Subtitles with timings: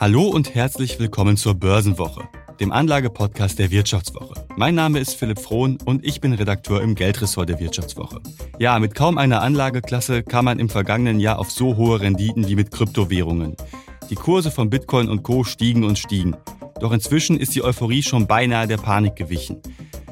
[0.00, 2.26] Hallo und herzlich willkommen zur Börsenwoche,
[2.58, 4.46] dem Anlagepodcast der Wirtschaftswoche.
[4.56, 8.22] Mein Name ist Philipp Frohn und ich bin Redakteur im Geldressort der Wirtschaftswoche.
[8.58, 12.56] Ja, mit kaum einer Anlageklasse kam man im vergangenen Jahr auf so hohe Renditen wie
[12.56, 13.56] mit Kryptowährungen.
[14.08, 16.34] Die Kurse von Bitcoin und Co stiegen und stiegen.
[16.80, 19.60] Doch inzwischen ist die Euphorie schon beinahe der Panik gewichen.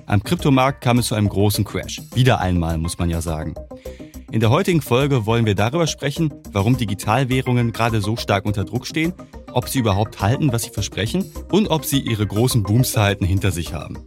[0.05, 2.03] Am Kryptomarkt kam es zu einem großen Crash.
[2.13, 3.55] Wieder einmal, muss man ja sagen.
[4.31, 8.87] In der heutigen Folge wollen wir darüber sprechen, warum Digitalwährungen gerade so stark unter Druck
[8.87, 9.15] stehen,
[9.53, 13.73] ob sie überhaupt halten, was sie versprechen und ob sie ihre großen Boomzeiten hinter sich
[13.75, 13.99] haben.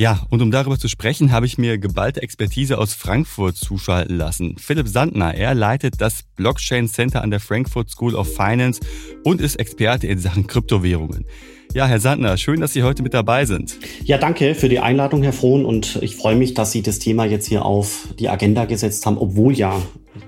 [0.00, 4.56] Ja, und um darüber zu sprechen, habe ich mir geballte Expertise aus Frankfurt zuschalten lassen.
[4.56, 8.80] Philipp Sandner, er leitet das Blockchain Center an der Frankfurt School of Finance
[9.24, 11.26] und ist Experte in Sachen Kryptowährungen.
[11.72, 13.78] Ja, Herr Sandner, schön, dass Sie heute mit dabei sind.
[14.04, 15.64] Ja, danke für die Einladung, Herr Frohn.
[15.64, 19.16] Und ich freue mich, dass Sie das Thema jetzt hier auf die Agenda gesetzt haben,
[19.18, 19.80] obwohl ja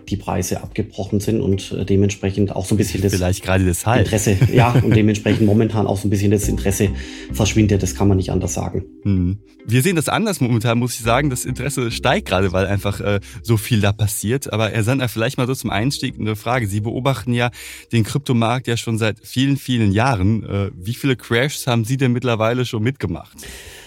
[0.08, 4.00] die Preise abgebrochen sind und äh, dementsprechend auch so ein bisschen das Vielleicht gerade deshalb.
[4.00, 6.91] Interesse, ja, und dementsprechend momentan auch so ein bisschen das Interesse
[7.33, 8.84] verschwindet, das kann man nicht anders sagen.
[9.03, 9.38] Hm.
[9.64, 11.30] Wir sehen das anders momentan, muss ich sagen.
[11.30, 14.53] Das Interesse steigt gerade, weil einfach äh, so viel da passiert.
[14.53, 16.66] Aber Herr Sandner, vielleicht mal so zum Einstieg eine Frage.
[16.66, 17.50] Sie beobachten ja
[17.92, 20.42] den Kryptomarkt ja schon seit vielen, vielen Jahren.
[20.44, 23.36] Äh, wie viele Crashs haben Sie denn mittlerweile schon mitgemacht?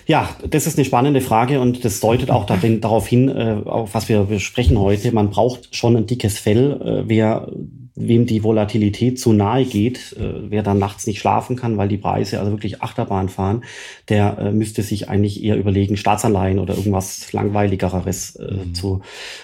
[0.07, 4.07] Ja, das ist eine spannende Frage und das deutet auch darauf hin, äh, auf was
[4.07, 5.11] wir besprechen heute.
[5.11, 6.79] Man braucht schon ein dickes Fell.
[6.81, 7.47] Äh, wer
[7.95, 11.97] wem die Volatilität zu nahe geht, äh, wer dann nachts nicht schlafen kann, weil die
[11.97, 13.63] Preise also wirklich Achterbahn fahren,
[14.09, 18.75] der äh, müsste sich eigentlich eher überlegen, Staatsanleihen oder irgendwas langweiligeres äh, mhm.
[18.75, 19.01] zu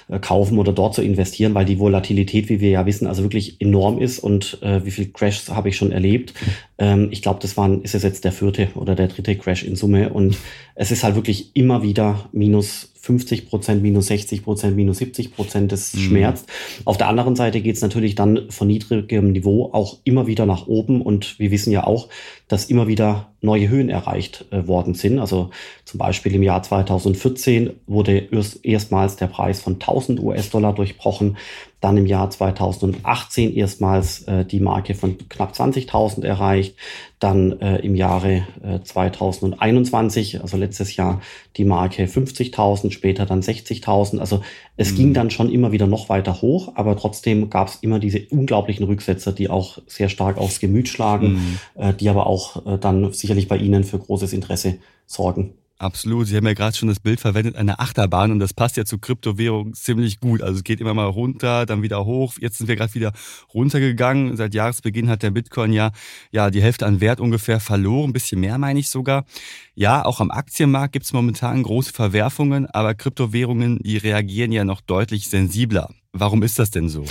[0.10, 3.62] äh, kaufen oder dort zu investieren, weil die Volatilität, wie wir ja wissen, also wirklich
[3.62, 6.34] enorm ist und äh, wie viel Crashs habe ich schon erlebt.
[6.78, 9.76] Ähm, ich glaube, das waren, ist es jetzt der vierte oder der dritte Crash in
[9.78, 10.38] Summe und
[10.76, 15.72] es ist halt wirklich immer wieder minus 50 Prozent, minus 60 Prozent, minus 70 Prozent,
[15.72, 16.00] das mhm.
[16.00, 16.48] schmerzt.
[16.86, 20.68] Auf der anderen Seite geht es natürlich dann von niedrigem Niveau auch immer wieder nach
[20.68, 22.10] oben und wir wissen ja auch,
[22.52, 25.20] dass immer wieder neue Höhen erreicht äh, worden sind.
[25.20, 25.50] Also
[25.86, 31.38] zum Beispiel im Jahr 2014 wurde erst, erstmals der Preis von 1000 US-Dollar durchbrochen.
[31.80, 36.76] Dann im Jahr 2018 erstmals äh, die Marke von knapp 20.000 erreicht.
[37.18, 41.22] Dann äh, im Jahre äh, 2021, also letztes Jahr,
[41.58, 44.20] die Marke 50.000, später dann 60.000.
[44.20, 44.42] Also
[44.78, 44.96] es mhm.
[44.96, 48.86] ging dann schon immer wieder noch weiter hoch, aber trotzdem gab es immer diese unglaublichen
[48.86, 51.34] Rücksetzer, die auch sehr stark aufs Gemüt schlagen,
[51.76, 51.82] mhm.
[51.82, 55.54] äh, die aber auch äh, dann sicherlich bei Ihnen für großes Interesse sorgen.
[55.82, 56.28] Absolut.
[56.28, 59.00] Sie haben ja gerade schon das Bild verwendet einer Achterbahn und das passt ja zu
[59.00, 60.44] Kryptowährung ziemlich gut.
[60.44, 62.36] Also es geht immer mal runter, dann wieder hoch.
[62.40, 63.14] Jetzt sind wir gerade wieder
[63.52, 64.38] runtergegangen.
[64.38, 65.92] Seit Jahresbeginn hat der Bitcoin ja,
[66.30, 69.26] ja die Hälfte an Wert ungefähr verloren, ein bisschen mehr meine ich sogar.
[69.74, 74.82] Ja, auch am Aktienmarkt gibt es momentan große Verwerfungen, aber Kryptowährungen, die reagieren ja noch
[74.82, 75.90] deutlich sensibler.
[76.14, 77.06] Warum ist das denn so?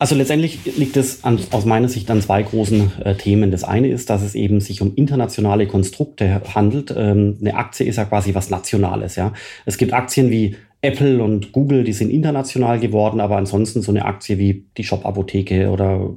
[0.00, 3.50] Also letztendlich liegt es an, aus meiner Sicht an zwei großen äh, Themen.
[3.50, 6.94] Das eine ist, dass es eben sich um internationale Konstrukte handelt.
[6.96, 9.16] Ähm, eine Aktie ist ja quasi was Nationales.
[9.16, 9.34] Ja,
[9.66, 14.06] es gibt Aktien wie Apple und Google, die sind international geworden, aber ansonsten so eine
[14.06, 16.14] Aktie wie die Shop-Apotheke oder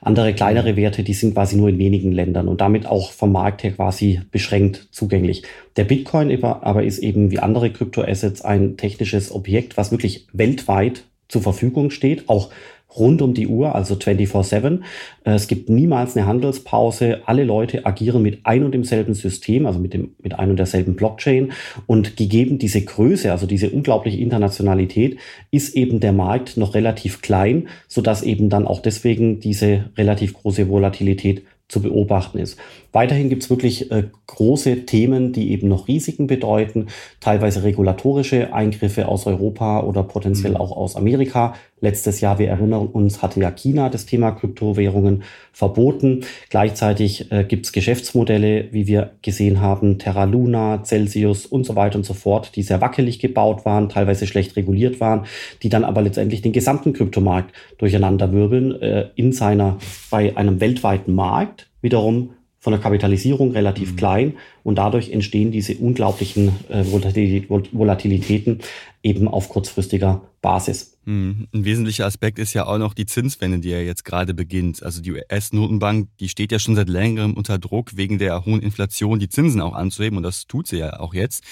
[0.00, 3.62] andere kleinere Werte, die sind quasi nur in wenigen Ländern und damit auch vom Markt
[3.62, 5.42] her quasi beschränkt zugänglich.
[5.76, 11.42] Der Bitcoin aber ist eben wie andere Kryptoassets ein technisches Objekt, was wirklich weltweit zur
[11.42, 12.50] Verfügung steht, auch
[12.96, 14.80] rund um die Uhr, also 24-7.
[15.24, 17.20] Äh, es gibt niemals eine Handelspause.
[17.26, 20.96] Alle Leute agieren mit ein und demselben System, also mit, dem, mit ein und derselben
[20.96, 21.52] Blockchain.
[21.86, 25.18] Und gegeben diese Größe, also diese unglaubliche Internationalität,
[25.50, 30.68] ist eben der Markt noch relativ klein, sodass eben dann auch deswegen diese relativ große
[30.68, 32.58] Volatilität zu beobachten ist.
[32.92, 36.88] Weiterhin gibt es wirklich äh, große Themen, die eben noch Risiken bedeuten,
[37.20, 40.58] teilweise regulatorische Eingriffe aus Europa oder potenziell mhm.
[40.58, 41.54] auch aus Amerika.
[41.80, 46.24] Letztes Jahr, wir erinnern uns, hatte ja China das Thema Kryptowährungen verboten.
[46.50, 51.96] Gleichzeitig äh, gibt es Geschäftsmodelle, wie wir gesehen haben, Terra Luna, Celsius und so weiter
[51.96, 55.24] und so fort, die sehr wackelig gebaut waren, teilweise schlecht reguliert waren,
[55.62, 59.78] die dann aber letztendlich den gesamten Kryptomarkt durcheinanderwirbeln äh, in seiner,
[60.10, 62.30] bei einem weltweiten Markt wiederum
[62.60, 63.96] von der Kapitalisierung relativ mhm.
[63.96, 68.60] klein und dadurch entstehen diese unglaublichen äh, Volatilitäten
[69.02, 70.89] eben auf kurzfristiger Basis.
[71.10, 74.80] Hm, ein wesentlicher Aspekt ist ja auch noch die Zinswende, die ja jetzt gerade beginnt.
[74.84, 79.18] Also die US-Notenbank, die steht ja schon seit längerem unter Druck, wegen der hohen Inflation
[79.18, 81.42] die Zinsen auch anzuheben und das tut sie ja auch jetzt.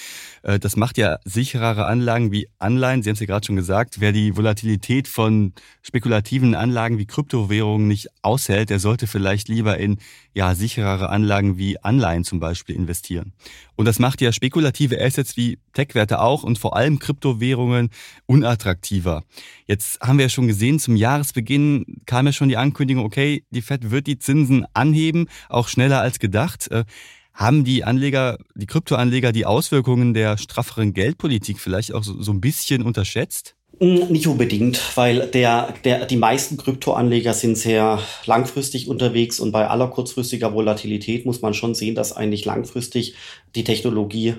[0.43, 3.99] Äh, das macht ja sicherere Anlagen wie Anleihen, Sie haben es ja gerade schon gesagt,
[3.99, 5.51] wer die Volatilität von
[5.81, 9.97] spekulativen Anlagen wie Kryptowährungen nicht aushält, der sollte vielleicht lieber in
[10.39, 13.33] ja, sicherere Anlagen wie Anleihen zum Beispiel investieren.
[13.75, 17.89] Und das macht ja spekulative Assets wie Tech-Werte auch und vor allem Kryptowährungen
[18.25, 19.25] unattraktiver.
[19.65, 23.61] Jetzt haben wir ja schon gesehen, zum Jahresbeginn kam ja schon die Ankündigung, okay, die
[23.61, 26.71] Fed wird die Zinsen anheben, auch schneller als gedacht.
[26.71, 26.85] Äh,
[27.33, 32.39] haben die Anleger, die Kryptoanleger die Auswirkungen der strafferen Geldpolitik vielleicht auch so, so ein
[32.39, 33.57] bisschen unterschätzt?
[33.81, 39.67] Hm, nicht unbedingt, weil der, der, die meisten Kryptoanleger sind sehr langfristig unterwegs und bei
[39.67, 43.15] aller kurzfristiger Volatilität muss man schon sehen, dass eigentlich langfristig
[43.55, 44.35] die Technologie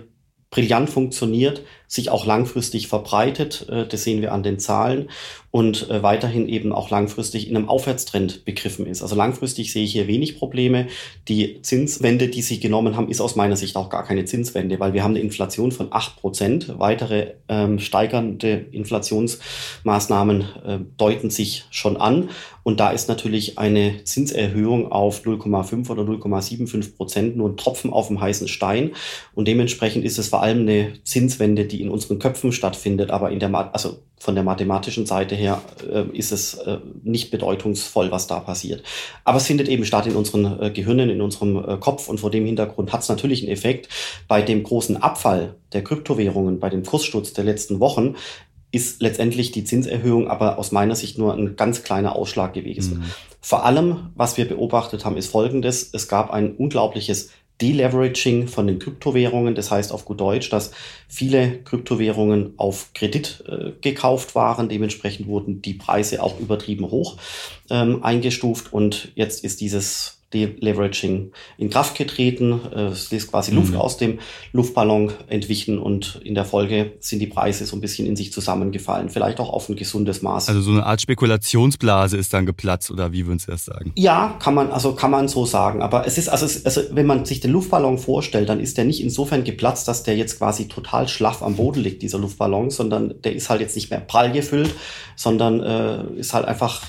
[0.51, 3.67] brillant funktioniert, sich auch langfristig verbreitet.
[3.69, 5.09] Äh, das sehen wir an den Zahlen
[5.51, 9.03] und äh, weiterhin eben auch langfristig in einem Aufwärtstrend begriffen ist.
[9.03, 10.87] Also langfristig sehe ich hier wenig Probleme.
[11.27, 14.93] Die Zinswende, die Sie genommen haben, ist aus meiner Sicht auch gar keine Zinswende, weil
[14.95, 16.79] wir haben eine Inflation von acht Prozent.
[16.79, 22.31] Weitere ähm, steigernde Inflationsmaßnahmen äh, deuten sich schon an.
[22.63, 28.09] Und da ist natürlich eine Zinserhöhung auf 0,5 oder 0,75 Prozent nur ein Tropfen auf
[28.09, 28.93] dem heißen Stein.
[29.35, 33.39] Und dementsprechend ist es vor allem eine Zinswende, die in unseren Köpfen stattfindet, aber in
[33.39, 38.41] der, also von der mathematischen Seite her äh, ist es äh, nicht bedeutungsvoll, was da
[38.41, 38.83] passiert.
[39.25, 42.31] Aber es findet eben statt in unseren äh, Gehirnen, in unserem äh, Kopf und vor
[42.31, 43.89] dem Hintergrund hat es natürlich einen Effekt.
[44.29, 48.17] Bei dem großen Abfall der Kryptowährungen, bei dem Kurssturz der letzten Wochen,
[48.73, 52.99] ist letztendlich die Zinserhöhung aber aus meiner Sicht nur ein ganz kleiner Ausschlag gewesen.
[52.99, 53.05] Mhm.
[53.41, 55.91] Vor allem, was wir beobachtet haben, ist Folgendes.
[55.93, 57.31] Es gab ein unglaubliches
[57.61, 59.55] Deleveraging von den Kryptowährungen.
[59.55, 60.73] Das heißt auf gut Deutsch, dass
[61.09, 64.69] viele Kryptowährungen auf Kredit äh, gekauft waren.
[64.69, 67.17] Dementsprechend wurden die Preise auch übertrieben hoch
[67.71, 68.73] ähm, eingestuft.
[68.73, 72.61] Und jetzt ist dieses Deleveraging in Kraft getreten.
[72.73, 73.79] Äh, es ist quasi Luft mhm.
[73.79, 74.19] aus dem
[74.53, 79.09] Luftballon entwichen und in der Folge sind die Preise so ein bisschen in sich zusammengefallen.
[79.09, 80.49] Vielleicht auch auf ein gesundes Maß.
[80.49, 83.93] Also so eine Art Spekulationsblase ist dann geplatzt oder wie würden Sie das sagen?
[83.97, 85.83] Ja, kann man, also kann man so sagen.
[85.83, 88.85] Aber es ist, also, es, also wenn man sich den Luftballon vorstellt, dann ist der
[88.85, 93.15] nicht insofern geplatzt, dass der jetzt quasi total schlaff am Boden liegt, dieser Luftballon, sondern
[93.23, 94.75] der ist halt jetzt nicht mehr prall gefüllt,
[95.17, 96.83] sondern äh, ist halt einfach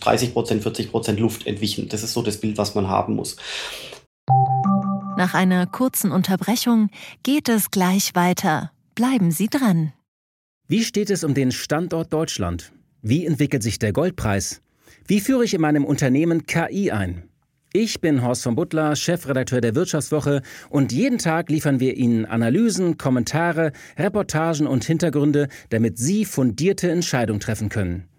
[0.00, 1.88] 30 Prozent, 40 Prozent Luft entwichen.
[1.88, 3.36] Das ist so das Bild, was man haben muss.
[5.16, 6.90] Nach einer kurzen Unterbrechung
[7.22, 8.70] geht es gleich weiter.
[8.94, 9.92] Bleiben Sie dran.
[10.68, 12.72] Wie steht es um den Standort Deutschland?
[13.02, 14.60] Wie entwickelt sich der Goldpreis?
[15.06, 17.28] Wie führe ich in meinem Unternehmen KI ein?
[17.72, 22.96] Ich bin Horst von Butler, Chefredakteur der Wirtschaftswoche und jeden Tag liefern wir Ihnen Analysen,
[22.96, 28.08] Kommentare, Reportagen und Hintergründe, damit Sie fundierte Entscheidungen treffen können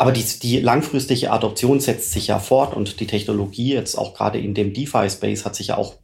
[0.00, 4.38] Aber die, die langfristige Adoption setzt sich ja fort und die Technologie jetzt auch gerade
[4.38, 5.96] in dem DeFi-Space hat sich ja auch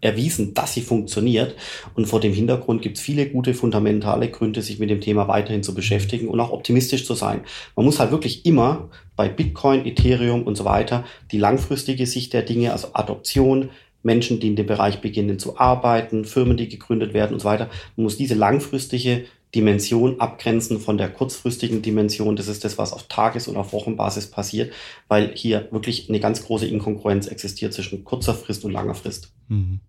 [0.00, 1.54] erwiesen, dass sie funktioniert.
[1.94, 5.62] Und vor dem Hintergrund gibt es viele gute fundamentale Gründe, sich mit dem Thema weiterhin
[5.62, 7.42] zu beschäftigen und auch optimistisch zu sein.
[7.76, 12.42] Man muss halt wirklich immer bei Bitcoin, Ethereum und so weiter die langfristige Sicht der
[12.42, 13.70] Dinge, also Adoption,
[14.04, 17.68] Menschen, die in dem Bereich beginnen zu arbeiten, Firmen, die gegründet werden und so weiter.
[17.96, 19.24] Man muss diese langfristige
[19.54, 22.36] Dimension abgrenzen von der kurzfristigen Dimension.
[22.36, 24.72] Das ist das, was auf Tages- und auf Wochenbasis passiert,
[25.08, 29.32] weil hier wirklich eine ganz große Inkongruenz existiert zwischen kurzer Frist und langer Frist.
[29.48, 29.80] Mhm.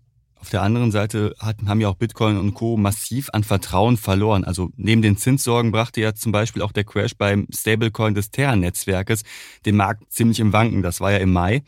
[0.45, 2.77] Auf der anderen Seite hatten, haben ja auch Bitcoin und Co.
[2.77, 4.43] massiv an Vertrauen verloren.
[4.43, 9.23] Also neben den Zinssorgen brachte ja zum Beispiel auch der Crash beim Stablecoin des Terra-Netzwerkes
[9.65, 10.83] den Markt ziemlich im Wanken.
[10.83, 11.63] Das war ja im Mai.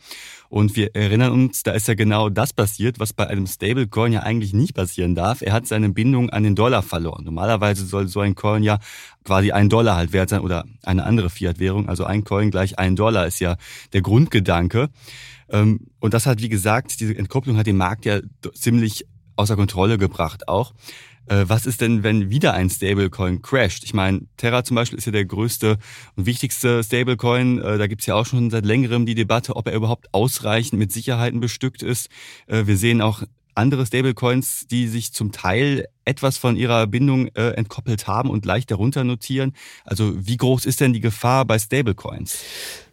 [0.48, 4.20] Und wir erinnern uns, da ist ja genau das passiert, was bei einem Stablecoin ja
[4.20, 5.42] eigentlich nicht passieren darf.
[5.42, 7.24] Er hat seine Bindung an den Dollar verloren.
[7.24, 8.78] Normalerweise soll so ein Coin ja
[9.24, 11.88] quasi ein Dollar halt wert sein oder eine andere Fiat-Währung.
[11.88, 13.56] Also ein Coin gleich ein Dollar ist ja
[13.92, 14.88] der Grundgedanke.
[15.50, 18.20] Ähm, und das hat, wie gesagt, diese Entkopplung hat den Markt ja
[18.54, 20.74] ziemlich außer Kontrolle gebracht auch.
[21.28, 23.84] Äh, was ist denn, wenn wieder ein Stablecoin crasht?
[23.84, 25.78] Ich meine, Terra zum Beispiel ist ja der größte
[26.16, 27.60] und wichtigste Stablecoin.
[27.60, 30.92] Äh, da gibt's ja auch schon seit längerem die Debatte, ob er überhaupt ausreichend mit
[30.92, 32.08] Sicherheiten bestückt ist.
[32.46, 33.22] Äh, wir sehen auch
[33.54, 39.02] andere Stablecoins, die sich zum Teil etwas von ihrer Bindung entkoppelt haben und leicht darunter
[39.02, 39.52] notieren.
[39.84, 42.38] Also wie groß ist denn die Gefahr bei Stablecoins?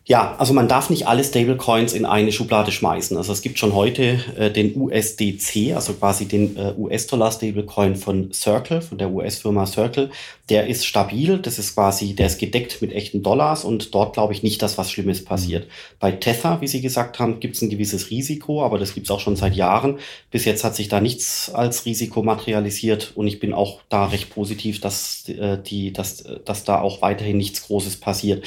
[0.07, 3.17] Ja, also man darf nicht alle Stablecoins in eine Schublade schmeißen.
[3.17, 8.81] Also es gibt schon heute äh, den USDC, also quasi den äh, US-Dollar-Stablecoin von Circle,
[8.81, 10.11] von der US-Firma Circle.
[10.49, 14.33] Der ist stabil, das ist quasi, der ist gedeckt mit echten Dollars und dort glaube
[14.33, 15.67] ich nicht, dass was Schlimmes passiert.
[15.99, 19.11] Bei Tether, wie Sie gesagt haben, gibt es ein gewisses Risiko, aber das gibt es
[19.11, 19.97] auch schon seit Jahren.
[20.29, 24.29] Bis jetzt hat sich da nichts als Risiko materialisiert und ich bin auch da recht
[24.29, 28.43] positiv, dass, äh, die, dass, dass da auch weiterhin nichts Großes passiert.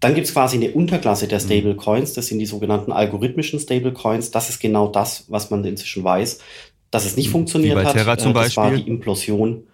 [0.00, 1.44] Dann gibt es quasi eine Unterklasse der mhm.
[1.44, 4.30] Stablecoins, das sind die sogenannten algorithmischen Stablecoins.
[4.30, 6.38] Das ist genau das, was man inzwischen weiß,
[6.90, 8.20] dass es nicht funktioniert bei Terra hat.
[8.20, 8.62] Zum das Beispiel.
[8.62, 9.64] war die Implosion.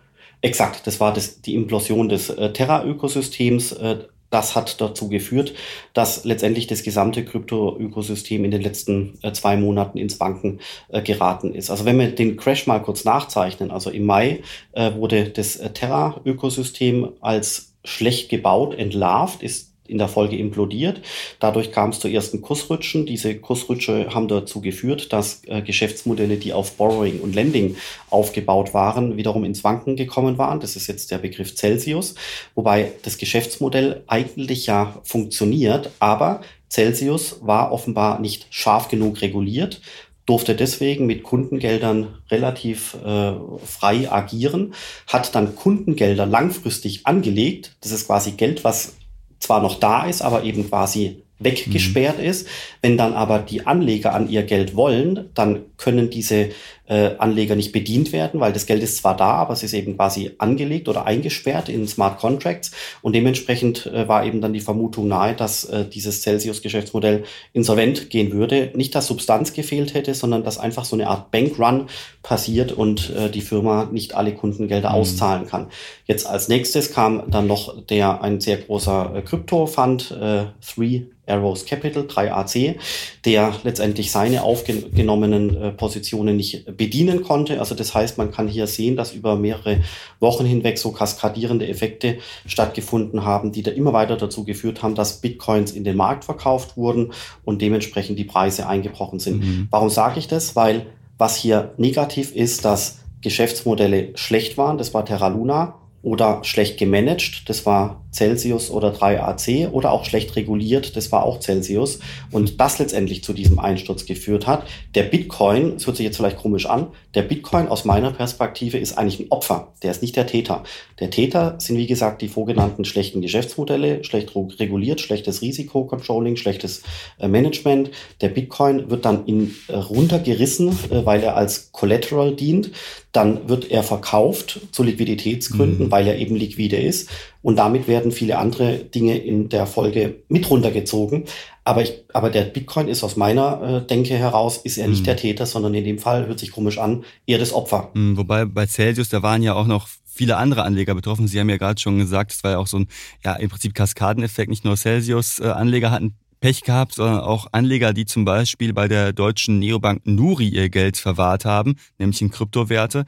[0.41, 3.73] Exakt, das war das, die Implosion des äh, Terra-Ökosystems.
[3.73, 3.99] Äh,
[4.33, 5.53] das hat dazu geführt,
[5.93, 11.55] dass letztendlich das gesamte Krypto-Ökosystem in den letzten äh, zwei Monaten ins Banken äh, geraten
[11.55, 11.71] ist.
[11.71, 15.71] Also wenn wir den Crash mal kurz nachzeichnen, also im Mai äh, wurde das äh,
[15.71, 21.01] Terra-Ökosystem als schlecht gebaut entlarvt, ist in der Folge implodiert.
[21.39, 23.07] Dadurch kam es zu ersten Kursrutschen.
[23.07, 27.77] Diese Kursrutsche haben dazu geführt, dass äh, Geschäftsmodelle, die auf Borrowing und Lending
[28.11, 30.59] aufgebaut waren, wiederum ins Wanken gekommen waren.
[30.59, 32.17] Das ist jetzt der Begriff Celsius,
[32.55, 39.81] wobei das Geschäftsmodell eigentlich ja funktioniert, aber Celsius war offenbar nicht scharf genug reguliert
[40.27, 43.33] durfte deswegen mit Kundengeldern relativ äh,
[43.65, 44.75] frei agieren,
[45.07, 47.77] hat dann Kundengelder langfristig angelegt.
[47.81, 48.95] Das ist quasi Geld, was
[49.43, 52.25] zwar noch da ist, aber eben quasi weggesperrt mhm.
[52.25, 52.49] ist.
[52.81, 56.51] Wenn dann aber die Anleger an ihr Geld wollen, dann können diese
[56.87, 59.97] äh, Anleger nicht bedient werden, weil das Geld ist zwar da, aber es ist eben
[59.97, 62.73] quasi angelegt oder eingesperrt in Smart Contracts
[63.03, 68.33] und dementsprechend äh, war eben dann die Vermutung nahe, dass äh, dieses Celsius-Geschäftsmodell insolvent gehen
[68.33, 68.73] würde.
[68.75, 71.87] Nicht, dass Substanz gefehlt hätte, sondern dass einfach so eine Art Bankrun
[72.23, 74.95] passiert und äh, die Firma nicht alle Kundengelder mhm.
[74.97, 75.69] auszahlen kann.
[76.07, 81.65] Jetzt als nächstes kam dann noch der ein sehr großer äh, Krypto-Fund, äh, Three Arrows
[81.65, 82.77] Capital, 3AC,
[83.25, 87.61] der letztendlich seine aufgenommenen äh, Positionen nicht bedienen konnte.
[87.61, 89.83] Also das heißt, man kann hier sehen, dass über mehrere
[90.21, 95.21] Wochen hinweg so kaskadierende Effekte stattgefunden haben, die da immer weiter dazu geführt haben, dass
[95.21, 97.13] Bitcoins in den Markt verkauft wurden
[97.45, 99.41] und dementsprechend die Preise eingebrochen sind.
[99.41, 99.69] Mhm.
[99.71, 100.57] Warum sage ich das?
[100.57, 100.87] Weil
[101.19, 107.49] was hier negativ ist, dass Geschäftsmodelle schlecht waren, das war Terra Luna, oder schlecht gemanagt,
[107.49, 111.99] das war Celsius oder 3AC oder auch schlecht reguliert, das war auch Celsius
[112.31, 114.67] und das letztendlich zu diesem Einsturz geführt hat.
[114.95, 118.99] Der Bitcoin, das hört sich jetzt vielleicht komisch an, der Bitcoin aus meiner Perspektive ist
[118.99, 120.63] eigentlich ein Opfer, der ist nicht der Täter.
[121.01, 126.83] Der Täter sind wie gesagt die vorgenannten schlechten Geschäftsmodelle, schlecht reguliert, schlechtes Risikocontrolling, schlechtes
[127.19, 127.91] äh, Management.
[128.21, 132.71] Der Bitcoin wird dann in, äh, runtergerissen, äh, weil er als Collateral dient
[133.13, 135.91] dann wird er verkauft zu Liquiditätsgründen, mhm.
[135.91, 137.11] weil er eben liquide ist.
[137.43, 141.25] Und damit werden viele andere Dinge in der Folge mit runtergezogen.
[141.65, 145.07] Aber, ich, aber der Bitcoin ist aus meiner äh, Denke heraus, ist er nicht mhm.
[145.07, 147.91] der Täter, sondern in dem Fall, hört sich komisch an, eher das Opfer.
[147.95, 151.27] Mhm, wobei bei Celsius, da waren ja auch noch viele andere Anleger betroffen.
[151.27, 152.89] Sie haben ja gerade schon gesagt, es war ja auch so ein,
[153.25, 154.51] ja, im Prinzip Kaskadeneffekt.
[154.51, 159.13] Nicht nur Celsius-Anleger äh, hatten Pech gehabt, sondern auch Anleger, die zum Beispiel bei der
[159.13, 163.07] deutschen Neobank Nuri ihr Geld verwahrt haben, nämlich in Kryptowerte.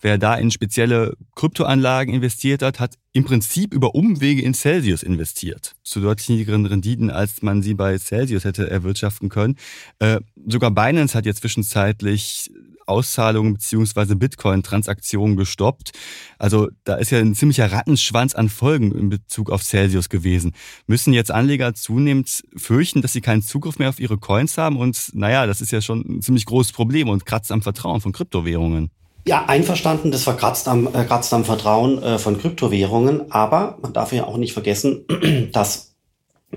[0.00, 5.74] Wer da in spezielle Kryptoanlagen investiert hat, hat im Prinzip über Umwege in Celsius investiert.
[5.82, 9.56] Zu deutlich niedrigeren Renditen, als man sie bei Celsius hätte erwirtschaften können.
[9.98, 12.50] Äh, sogar Binance hat jetzt zwischenzeitlich
[12.86, 15.92] Auszahlungen beziehungsweise Bitcoin-Transaktionen gestoppt.
[16.38, 20.52] Also da ist ja ein ziemlicher Rattenschwanz an Folgen in Bezug auf Celsius gewesen.
[20.86, 24.76] Müssen jetzt Anleger zunehmend fürchten, dass sie keinen Zugriff mehr auf ihre Coins haben?
[24.76, 28.12] Und naja, das ist ja schon ein ziemlich großes Problem und kratzt am Vertrauen von
[28.12, 28.90] Kryptowährungen.
[29.28, 33.32] Ja, einverstanden, das verkratzt am, äh, kratzt am Vertrauen äh, von Kryptowährungen.
[33.32, 35.04] Aber man darf ja auch nicht vergessen,
[35.52, 35.96] dass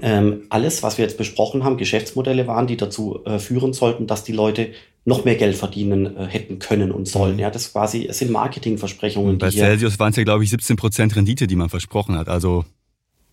[0.02, 4.24] ähm, alles, was wir jetzt besprochen haben, Geschäftsmodelle waren, die dazu äh, führen sollten, dass
[4.24, 4.70] die Leute
[5.06, 7.34] noch mehr Geld verdienen äh, hätten können und sollen.
[7.34, 7.40] Mhm.
[7.40, 9.40] Ja, das quasi, es sind Marketingversprechungen.
[9.40, 12.30] bei Celsius waren es ja, glaube ich, 17 Prozent Rendite, die man versprochen hat.
[12.30, 12.66] Also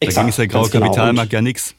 [0.00, 0.86] da ging es der graue genau.
[0.86, 1.74] Kapitalmarkt ja nichts.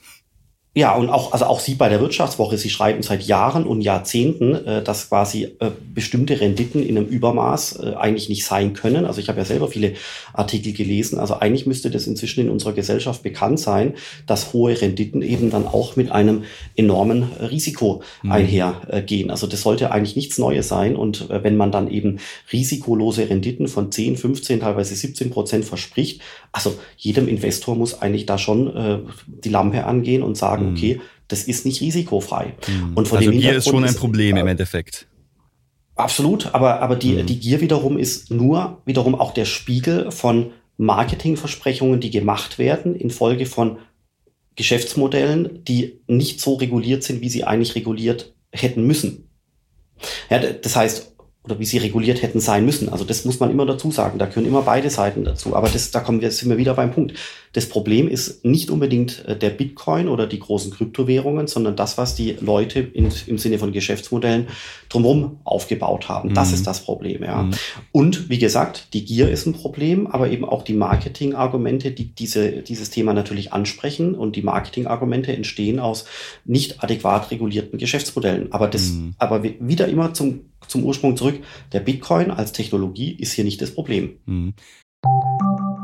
[0.78, 4.54] Ja, und auch, also auch Sie bei der Wirtschaftswoche, Sie schreiben seit Jahren und Jahrzehnten,
[4.54, 9.08] äh, dass quasi äh, bestimmte Renditen in einem Übermaß äh, eigentlich nicht sein können.
[9.08, 9.94] Also ich habe ja selber viele
[10.34, 11.18] Artikel gelesen.
[11.18, 13.96] Also eigentlich müsste das inzwischen in unserer Gesellschaft bekannt sein,
[14.28, 16.44] dass hohe Renditen eben dann auch mit einem
[16.76, 18.32] enormen Risiko mhm.
[18.34, 19.32] einhergehen.
[19.32, 20.96] Also das sollte eigentlich nichts Neues sein.
[20.96, 22.20] Und äh, wenn man dann eben
[22.54, 28.38] risikolose Renditen von 10, 15, teilweise 17 Prozent verspricht, also jedem Investor muss eigentlich da
[28.38, 30.67] schon äh, die Lampe angehen und sagen, mhm.
[30.72, 32.56] Okay, das ist nicht risikofrei.
[32.68, 32.94] Mhm.
[32.96, 35.08] Und von also dem Gier ist schon ein Problem ist, im Endeffekt.
[35.96, 37.26] Absolut, aber, aber die, mhm.
[37.26, 43.46] die Gier wiederum ist nur wiederum auch der Spiegel von Marketingversprechungen, die gemacht werden infolge
[43.46, 43.80] von
[44.56, 49.30] Geschäftsmodellen, die nicht so reguliert sind, wie sie eigentlich reguliert hätten müssen.
[50.30, 51.16] Ja, das heißt,
[51.48, 52.90] oder wie sie reguliert hätten sein müssen.
[52.90, 54.20] Also das muss man immer dazu sagen.
[54.20, 55.56] Da gehören immer beide Seiten dazu.
[55.56, 57.14] Aber das, da kommen wir, sind wir wieder beim Punkt.
[57.54, 62.16] Das Problem ist nicht unbedingt äh, der Bitcoin oder die großen Kryptowährungen, sondern das, was
[62.16, 64.48] die Leute in, im Sinne von Geschäftsmodellen
[64.90, 66.30] drumherum aufgebaut haben.
[66.30, 66.34] Mhm.
[66.34, 67.44] Das ist das Problem, ja.
[67.44, 67.52] Mhm.
[67.94, 72.62] Und wie gesagt, die Gier ist ein Problem, aber eben auch die Marketingargumente, die diese,
[72.62, 74.16] dieses Thema natürlich ansprechen.
[74.16, 76.06] Und die Marketingargumente entstehen aus
[76.44, 78.52] nicht adäquat regulierten Geschäftsmodellen.
[78.52, 79.16] Aber das, mhm.
[79.18, 81.44] aber wieder immer zum, zum Ursprung zurück.
[81.74, 84.20] Der Bitcoin als Technologie ist hier nicht das Problem.
[84.26, 84.54] Mhm.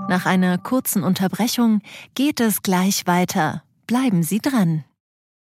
[0.09, 1.81] Nach einer kurzen Unterbrechung
[2.13, 3.63] geht es gleich weiter.
[3.87, 4.83] Bleiben Sie dran.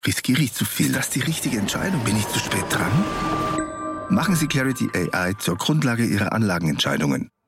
[0.07, 0.87] Riskiere ich zu viel?
[0.87, 2.03] Ist das die richtige Entscheidung?
[2.05, 2.93] Bin ich zu spät dran?
[4.11, 7.31] Machen Sie Clarity AI zur Grundlage Ihrer Anlagenentscheidungen.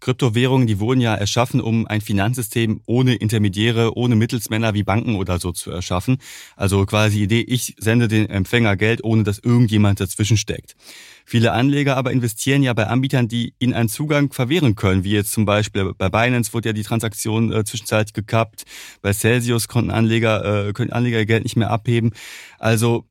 [0.00, 5.38] Kryptowährungen, die wurden ja erschaffen, um ein Finanzsystem ohne Intermediäre, ohne Mittelsmänner wie Banken oder
[5.38, 6.18] so zu erschaffen.
[6.56, 10.76] Also quasi die Idee, ich sende den Empfänger Geld, ohne dass irgendjemand dazwischen steckt.
[11.24, 15.32] Viele Anleger aber investieren ja bei Anbietern, die ihnen einen Zugang verwehren können, wie jetzt
[15.32, 18.64] zum Beispiel bei Binance wurde ja die Transaktion äh, zwischenzeitlich gekappt,
[19.02, 22.12] bei Celsius konnten Anleger, äh, können Anleger ihr Geld nicht mehr abheben.
[22.58, 23.06] Also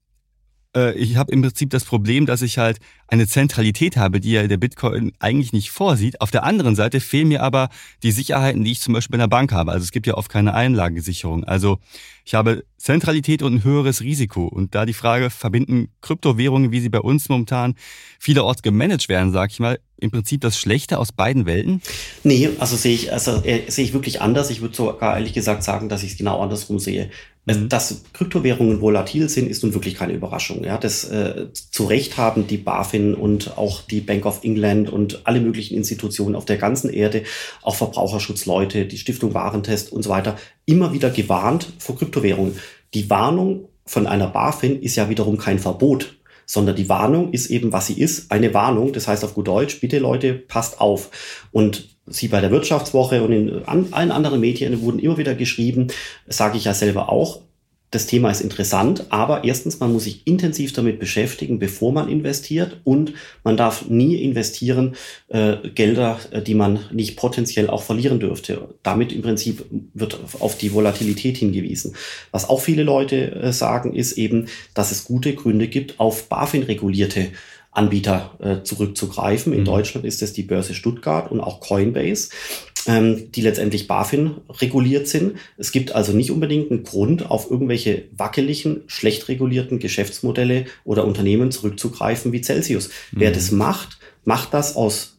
[0.76, 4.48] äh, ich habe im Prinzip das Problem, dass ich halt eine Zentralität habe, die ja
[4.48, 6.22] der Bitcoin eigentlich nicht vorsieht.
[6.22, 7.70] Auf der anderen Seite fehlen mir aber
[8.04, 9.72] die Sicherheiten, die ich zum Beispiel bei einer Bank habe.
[9.72, 11.44] Also es gibt ja oft keine Einlagensicherung.
[11.44, 11.78] Also
[12.26, 14.46] ich habe Zentralität und ein höheres Risiko.
[14.46, 17.76] Und da die Frage, verbinden Kryptowährungen, wie sie bei uns momentan
[18.20, 21.82] vielerorts gemanagt werden, sage ich mal, im Prinzip das Schlechte aus beiden Welten?
[22.24, 24.50] Nee, also sehe ich, also äh, sehe ich wirklich anders.
[24.50, 27.12] Ich würde sogar ehrlich gesagt sagen, dass ich es genau andersrum sehe.
[27.46, 27.70] Mhm.
[27.70, 30.64] Dass Kryptowährungen volatil sind, ist nun wirklich keine Überraschung.
[30.64, 35.22] Ja, das äh, zu Recht haben die BaFin und auch die Bank of England und
[35.26, 37.24] alle möglichen Institutionen auf der ganzen Erde,
[37.62, 42.58] auch Verbraucherschutzleute, die Stiftung Warentest und so weiter, immer wieder gewarnt vor Kryptowährungen.
[42.94, 47.74] Die Warnung von einer BaFin ist ja wiederum kein Verbot, sondern die Warnung ist eben,
[47.74, 48.94] was sie ist, eine Warnung.
[48.94, 51.12] Das heißt auf gut Deutsch, bitte Leute, passt auf.
[51.52, 55.88] Und Sie bei der Wirtschaftswoche und in allen anderen Medien wurden immer wieder geschrieben,
[56.28, 57.42] sage ich ja selber auch,
[57.92, 62.82] das Thema ist interessant, aber erstens, man muss sich intensiv damit beschäftigen, bevor man investiert
[62.84, 64.96] und man darf nie investieren
[65.30, 68.76] äh, Gelder, äh, die man nicht potenziell auch verlieren dürfte.
[68.84, 71.96] Damit im Prinzip wird auf die Volatilität hingewiesen.
[72.32, 77.30] Was auch viele Leute äh, sagen, ist eben, dass es gute Gründe gibt, auf BaFin-regulierte
[77.72, 79.54] Anbieter äh, zurückzugreifen.
[79.54, 79.66] In mhm.
[79.66, 82.30] Deutschland ist es die Börse Stuttgart und auch Coinbase,
[82.88, 85.38] ähm, die letztendlich BaFin reguliert sind.
[85.58, 91.52] Es gibt also nicht unbedingt einen Grund, auf irgendwelche wackeligen, schlecht regulierten Geschäftsmodelle oder Unternehmen
[91.52, 92.90] zurückzugreifen wie Celsius.
[93.12, 93.20] Mhm.
[93.20, 95.18] Wer das macht, macht das aus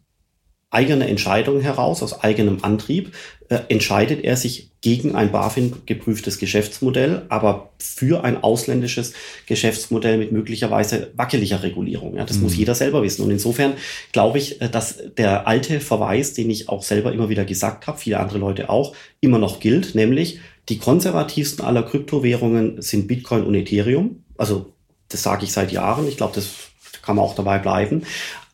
[0.70, 3.12] eigener Entscheidung heraus, aus eigenem Antrieb,
[3.48, 9.14] äh, entscheidet er sich gegen ein BaFin geprüftes Geschäftsmodell, aber für ein ausländisches
[9.46, 12.14] Geschäftsmodell mit möglicherweise wackeliger Regulierung.
[12.14, 12.44] Ja, das mhm.
[12.44, 13.22] muss jeder selber wissen.
[13.22, 13.72] Und insofern
[14.12, 17.98] glaube ich, äh, dass der alte Verweis, den ich auch selber immer wieder gesagt habe,
[17.98, 23.56] viele andere Leute auch, immer noch gilt, nämlich die konservativsten aller Kryptowährungen sind Bitcoin und
[23.56, 24.22] Ethereum.
[24.38, 24.72] Also
[25.08, 26.06] das sage ich seit Jahren.
[26.06, 26.46] Ich glaube, das
[27.02, 28.04] kann man auch dabei bleiben.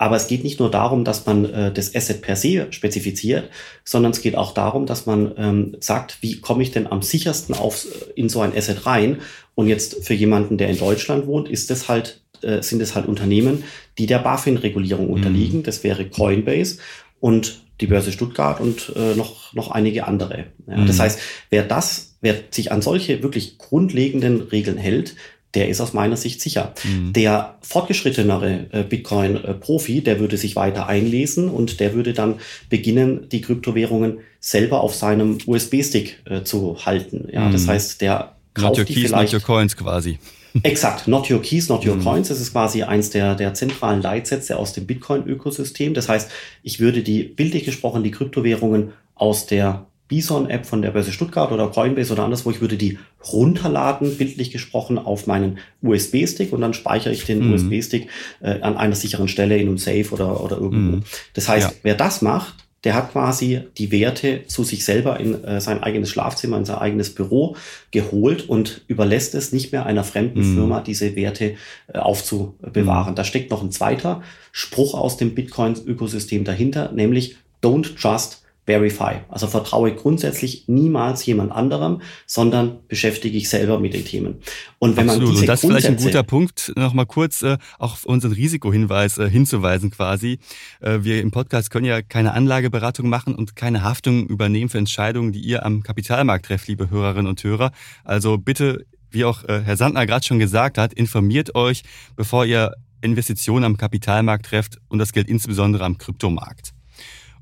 [0.02, 3.50] Aber es geht nicht nur darum, dass man äh, das Asset per se spezifiziert,
[3.84, 7.54] sondern es geht auch darum, dass man ähm, sagt, wie komme ich denn am sichersten
[7.54, 7.86] auf,
[8.16, 9.20] in so ein Asset rein?
[9.54, 13.06] Und jetzt für jemanden, der in Deutschland wohnt, ist das halt, äh, sind es halt
[13.06, 13.62] Unternehmen,
[13.96, 15.12] die der BaFin-Regulierung mhm.
[15.12, 15.62] unterliegen.
[15.62, 16.78] Das wäre Coinbase
[17.20, 20.46] und die Börse Stuttgart und äh, noch, noch einige andere.
[20.66, 20.86] Ja, mhm.
[20.88, 25.14] Das heißt, wer das, wer sich an solche wirklich grundlegenden Regeln hält,
[25.54, 26.72] der ist aus meiner Sicht sicher.
[26.84, 27.12] Mhm.
[27.12, 32.36] Der fortgeschrittenere äh, Bitcoin-Profi, der würde sich weiter einlesen und der würde dann
[32.70, 37.28] beginnen, die Kryptowährungen selber auf seinem USB-Stick äh, zu halten.
[37.30, 37.52] Ja, mhm.
[37.52, 39.32] das heißt, der kauft not your die keys, vielleicht.
[39.32, 40.18] Not your coins quasi.
[40.62, 42.04] Exakt, not your keys, not your mhm.
[42.04, 42.28] coins.
[42.28, 45.94] Das ist quasi eins der, der zentralen Leitsätze aus dem Bitcoin-Ökosystem.
[45.94, 46.30] Das heißt,
[46.62, 51.68] ich würde die, bildlich gesprochen, die Kryptowährungen aus der Bison-App von der Börse Stuttgart oder
[51.68, 52.50] Coinbase oder anderswo.
[52.50, 52.98] Ich würde die
[53.32, 57.54] runterladen, bildlich gesprochen, auf meinen USB-Stick und dann speichere ich den mhm.
[57.54, 58.08] USB-Stick
[58.42, 60.96] äh, an einer sicheren Stelle in einem Safe oder, oder irgendwo.
[60.96, 61.02] Mhm.
[61.32, 61.76] Das heißt, ja.
[61.82, 66.10] wer das macht, der hat quasi die Werte zu sich selber in äh, sein eigenes
[66.10, 67.56] Schlafzimmer, in sein eigenes Büro
[67.90, 70.54] geholt und überlässt es nicht mehr einer fremden mhm.
[70.56, 71.54] Firma, diese Werte
[71.86, 73.12] äh, aufzubewahren.
[73.12, 73.16] Mhm.
[73.16, 79.16] Da steckt noch ein zweiter Spruch aus dem Bitcoin-Ökosystem dahinter, nämlich Don't trust Verify.
[79.28, 84.36] Also vertraue grundsätzlich niemals jemand anderem, sondern beschäftige ich selber mit den Themen.
[84.78, 85.28] Und wenn Absolut.
[85.28, 88.04] man diese und das ist vielleicht ein guter Punkt, noch mal kurz äh, auch auf
[88.04, 90.38] unseren Risikohinweis äh, hinzuweisen quasi.
[90.80, 95.32] Äh, wir im Podcast können ja keine Anlageberatung machen und keine Haftung übernehmen für Entscheidungen,
[95.32, 97.72] die ihr am Kapitalmarkt trefft, liebe Hörerinnen und Hörer.
[98.04, 101.82] Also bitte, wie auch äh, Herr Sandner gerade schon gesagt hat, informiert euch,
[102.14, 106.72] bevor ihr Investitionen am Kapitalmarkt trefft und das gilt insbesondere am Kryptomarkt.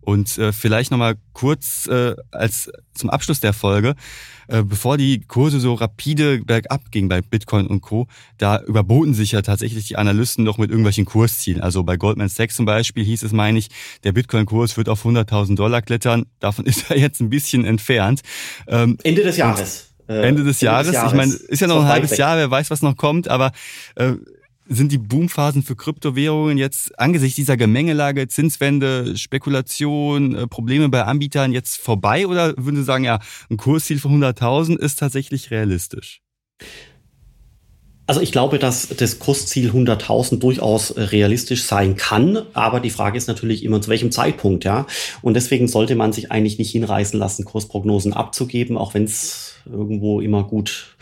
[0.00, 3.94] Und äh, vielleicht nochmal kurz äh, als zum Abschluss der Folge,
[4.48, 8.06] äh, bevor die Kurse so rapide bergab gingen bei Bitcoin und Co.,
[8.38, 11.60] da überboten sich ja tatsächlich die Analysten noch mit irgendwelchen Kurszielen.
[11.60, 13.68] Also bei Goldman Sachs zum Beispiel hieß es, meine ich,
[14.04, 16.26] der Bitcoin-Kurs wird auf 100.000 Dollar klettern.
[16.40, 18.22] Davon ist er jetzt ein bisschen entfernt.
[18.66, 19.90] Ähm, Ende des Jahres.
[20.08, 20.86] Ende des, Ende Jahres.
[20.86, 21.12] des Jahres.
[21.12, 23.52] Ich meine, ist ja noch ein halbes Jahr, wer weiß, was noch kommt, aber
[23.94, 24.14] äh,
[24.70, 31.52] sind die Boomphasen für Kryptowährungen jetzt angesichts dieser Gemengelage, Zinswende, Spekulation, äh, Probleme bei Anbietern
[31.52, 33.18] jetzt vorbei oder würden Sie sagen, ja,
[33.50, 36.22] ein Kursziel von 100.000 ist tatsächlich realistisch?
[38.06, 43.28] Also ich glaube, dass das Kursziel 100.000 durchaus realistisch sein kann, aber die Frage ist
[43.28, 44.86] natürlich immer zu welchem Zeitpunkt, ja.
[45.22, 50.20] Und deswegen sollte man sich eigentlich nicht hinreißen lassen, Kursprognosen abzugeben, auch wenn es irgendwo
[50.20, 50.96] immer gut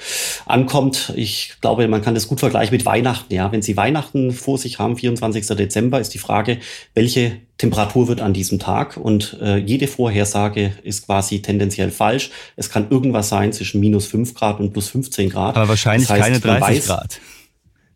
[0.46, 1.12] ankommt.
[1.16, 3.32] Ich glaube, man kann das gut vergleichen mit Weihnachten.
[3.32, 5.46] Ja, wenn Sie Weihnachten vor sich haben, 24.
[5.46, 6.58] Dezember, ist die Frage,
[6.94, 12.30] welche Temperatur wird an diesem Tag und äh, jede Vorhersage ist quasi tendenziell falsch.
[12.56, 15.56] Es kann irgendwas sein zwischen minus 5 Grad und plus 15 Grad.
[15.56, 17.20] Aber wahrscheinlich das heißt, keine 30 weiß, Grad.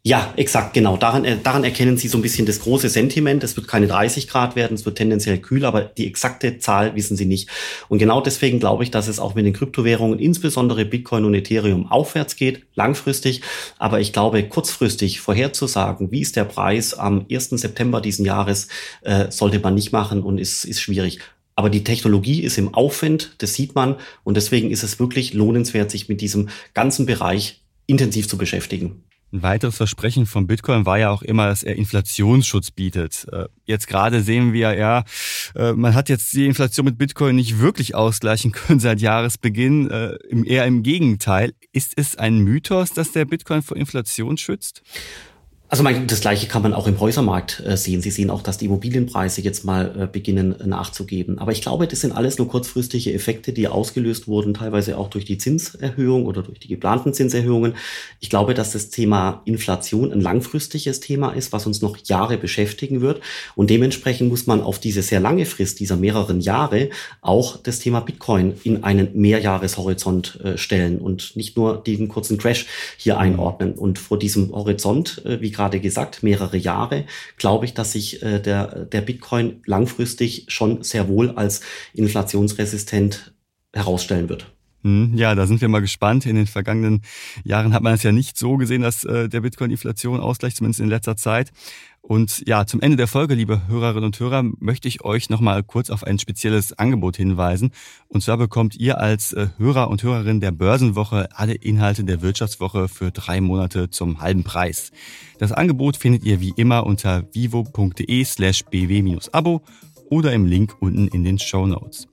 [0.05, 0.97] Ja, exakt, genau.
[0.97, 3.45] Daran, äh, daran erkennen Sie so ein bisschen das große Sentiment.
[3.45, 7.17] Es wird keine 30 Grad werden, es wird tendenziell kühl, aber die exakte Zahl wissen
[7.17, 7.49] Sie nicht.
[7.89, 11.87] Und genau deswegen glaube ich, dass es auch mit den Kryptowährungen, insbesondere Bitcoin und Ethereum,
[11.87, 13.43] aufwärts geht, langfristig.
[13.79, 17.51] Aber ich glaube, kurzfristig vorherzusagen, wie ist der Preis am 1.
[17.51, 18.67] September diesen Jahres,
[19.03, 21.21] äh, sollte man nicht machen und ist, ist schwierig.
[21.55, 23.95] Aber die Technologie ist im Aufwind, das sieht man.
[24.25, 29.05] Und deswegen ist es wirklich lohnenswert, sich mit diesem ganzen Bereich intensiv zu beschäftigen.
[29.33, 33.27] Ein weiteres Versprechen von Bitcoin war ja auch immer, dass er Inflationsschutz bietet.
[33.33, 35.05] Äh, jetzt gerade sehen wir ja,
[35.55, 39.91] äh, man hat jetzt die Inflation mit Bitcoin nicht wirklich ausgleichen können seit Jahresbeginn.
[39.91, 41.55] Äh, eher im Gegenteil.
[41.73, 44.83] Ist es ein Mythos, dass der Bitcoin vor Inflation schützt?
[45.73, 48.03] Also mein, das Gleiche kann man auch im Häusermarkt äh, sehen.
[48.03, 51.39] Sie sehen auch, dass die Immobilienpreise jetzt mal äh, beginnen äh, nachzugeben.
[51.39, 55.25] Aber ich glaube, das sind alles nur kurzfristige Effekte, die ausgelöst wurden, teilweise auch durch
[55.25, 57.73] die Zinserhöhung oder durch die geplanten Zinserhöhungen.
[58.21, 63.01] Ich glaube, dass das Thema Inflation ein langfristiges Thema ist, was uns noch Jahre beschäftigen
[63.01, 63.23] wird.
[63.55, 66.91] Und dementsprechend muss man auf diese sehr lange Frist dieser mehreren Jahre
[67.23, 72.67] auch das Thema Bitcoin in einen Mehrjahreshorizont äh, stellen und nicht nur diesen kurzen Crash
[72.99, 73.73] hier einordnen.
[73.73, 77.05] Und vor diesem Horizont, äh, wie gerade gerade gesagt, mehrere Jahre,
[77.37, 81.61] glaube ich, dass sich äh, der, der Bitcoin langfristig schon sehr wohl als
[81.95, 83.33] inflationsresistent
[83.73, 84.53] herausstellen wird.
[84.83, 86.27] Hm, ja, da sind wir mal gespannt.
[86.27, 87.03] In den vergangenen
[87.45, 90.81] Jahren hat man es ja nicht so gesehen, dass äh, der Bitcoin Inflation ausgleicht, zumindest
[90.81, 91.53] in letzter Zeit.
[92.03, 95.89] Und ja, zum Ende der Folge, liebe Hörerinnen und Hörer, möchte ich euch nochmal kurz
[95.89, 97.71] auf ein spezielles Angebot hinweisen.
[98.09, 102.89] Und zwar bekommt ihr als äh, Hörer und Hörerin der Börsenwoche alle Inhalte der Wirtschaftswoche
[102.89, 104.91] für drei Monate zum halben Preis.
[105.39, 109.63] Das Angebot findet ihr wie immer unter vivo.de slash bw-abo
[110.11, 112.09] oder im Link unten in den Show Notes.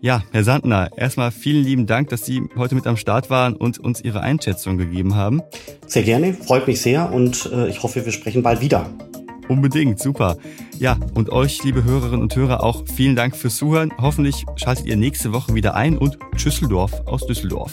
[0.00, 3.78] Ja, Herr Sandner, erstmal vielen lieben Dank, dass Sie heute mit am Start waren und
[3.78, 5.42] uns Ihre Einschätzung gegeben haben.
[5.86, 8.88] Sehr gerne, freut mich sehr und äh, ich hoffe, wir sprechen bald wieder.
[9.48, 10.36] Unbedingt, super.
[10.78, 13.92] Ja, und euch, liebe Hörerinnen und Hörer, auch vielen Dank fürs Zuhören.
[13.98, 17.72] Hoffentlich schaltet ihr nächste Woche wieder ein und Tschüsseldorf aus Düsseldorf.